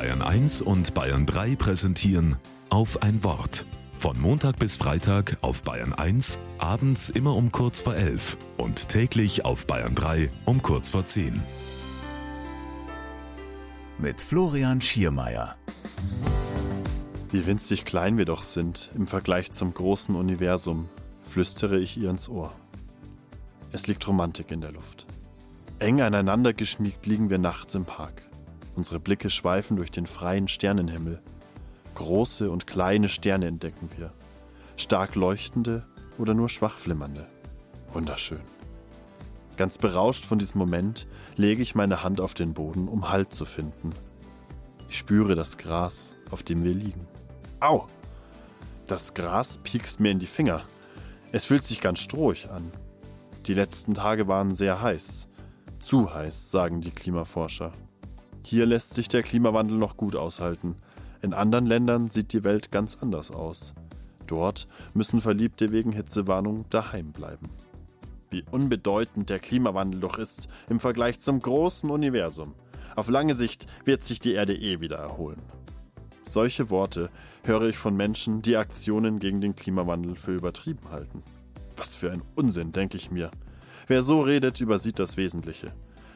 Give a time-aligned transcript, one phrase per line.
[0.00, 2.36] Bayern 1 und Bayern 3 präsentieren
[2.70, 3.66] auf ein Wort.
[3.92, 9.44] Von Montag bis Freitag auf Bayern 1, abends immer um kurz vor 11 und täglich
[9.44, 11.42] auf Bayern 3 um kurz vor 10.
[13.98, 15.56] Mit Florian Schiermeier.
[17.30, 20.88] Wie winzig klein wir doch sind im Vergleich zum großen Universum,
[21.20, 22.54] flüstere ich ihr ins Ohr.
[23.70, 25.04] Es liegt Romantik in der Luft.
[25.78, 28.29] Eng aneinander geschmiegt liegen wir nachts im Park.
[28.76, 31.20] Unsere Blicke schweifen durch den freien Sternenhimmel.
[31.94, 34.12] Große und kleine Sterne entdecken wir.
[34.76, 35.84] Stark leuchtende
[36.18, 37.26] oder nur schwach flimmernde.
[37.92, 38.40] Wunderschön.
[39.56, 43.44] Ganz berauscht von diesem Moment lege ich meine Hand auf den Boden, um Halt zu
[43.44, 43.92] finden.
[44.88, 47.06] Ich spüre das Gras, auf dem wir liegen.
[47.60, 47.86] Au!
[48.86, 50.62] Das Gras piekst mir in die Finger.
[51.32, 52.72] Es fühlt sich ganz strohig an.
[53.46, 55.28] Die letzten Tage waren sehr heiß.
[55.78, 57.72] Zu heiß, sagen die Klimaforscher.
[58.44, 60.76] Hier lässt sich der Klimawandel noch gut aushalten.
[61.22, 63.74] In anderen Ländern sieht die Welt ganz anders aus.
[64.26, 67.48] Dort müssen Verliebte wegen Hitzewarnung daheim bleiben.
[68.30, 72.54] Wie unbedeutend der Klimawandel doch ist im Vergleich zum großen Universum.
[72.96, 75.40] Auf lange Sicht wird sich die Erde eh wieder erholen.
[76.24, 77.10] Solche Worte
[77.44, 81.24] höre ich von Menschen, die Aktionen gegen den Klimawandel für übertrieben halten.
[81.76, 83.30] Was für ein Unsinn, denke ich mir.
[83.88, 85.72] Wer so redet, übersieht das Wesentliche.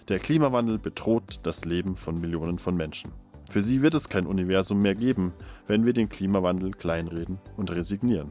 [0.08, 3.10] Der Klimawandel bedroht das Leben von Millionen von Menschen.
[3.48, 5.32] Für sie wird es kein Universum mehr geben,
[5.66, 8.30] wenn wir den Klimawandel kleinreden und resignieren.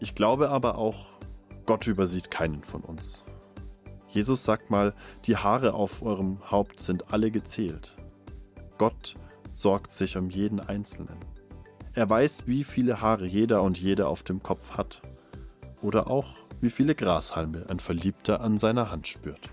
[0.00, 1.08] Ich glaube aber auch,
[1.66, 3.24] Gott übersieht keinen von uns.
[4.08, 7.96] Jesus sagt mal, die Haare auf eurem Haupt sind alle gezählt.
[8.78, 9.14] Gott
[9.52, 11.18] sorgt sich um jeden Einzelnen.
[11.92, 15.02] Er weiß, wie viele Haare jeder und jede auf dem Kopf hat.
[15.82, 16.28] Oder auch,
[16.62, 19.50] wie viele Grashalme ein Verliebter an seiner Hand spürt.